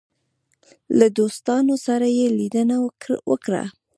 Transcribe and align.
له 0.99 1.07
دوستانو 1.17 1.75
سره 1.85 2.07
یې 2.17 2.27
لیدنه 2.39 2.75
وکړه. 3.33 3.63